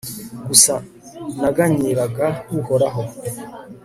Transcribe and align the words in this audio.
gusa, 0.47 0.73
naganyiraga 1.41 2.27
uhoraho 2.57 3.03